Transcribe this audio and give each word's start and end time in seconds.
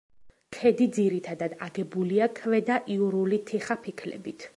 ქედი 0.55 0.85
ძირითადად 0.95 1.53
აგებულია 1.65 2.29
ქვედაიურული 2.39 3.41
თიხაფიქლებით. 3.51 4.49